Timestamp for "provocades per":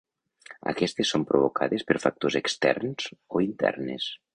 1.33-1.99